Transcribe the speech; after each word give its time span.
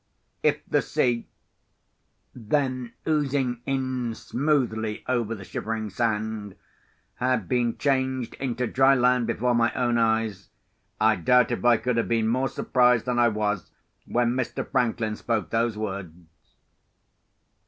If 0.41 0.65
the 0.67 0.81
sea, 0.81 1.27
then 2.33 2.93
oozing 3.07 3.61
in 3.67 4.15
smoothly 4.15 5.03
over 5.07 5.35
the 5.35 5.43
Shivering 5.43 5.91
Sand, 5.91 6.55
had 7.17 7.47
been 7.47 7.77
changed 7.77 8.33
into 8.39 8.65
dry 8.65 8.95
land 8.95 9.27
before 9.27 9.53
my 9.53 9.71
own 9.75 9.99
eyes, 9.99 10.49
I 10.99 11.17
doubt 11.17 11.51
if 11.51 11.63
I 11.63 11.77
could 11.77 11.97
have 11.97 12.07
been 12.09 12.27
more 12.27 12.49
surprised 12.49 13.05
than 13.05 13.19
I 13.19 13.27
was 13.27 13.69
when 14.07 14.31
Mr. 14.31 14.67
Franklin 14.67 15.15
spoke 15.17 15.51
those 15.51 15.77
words. 15.77 16.15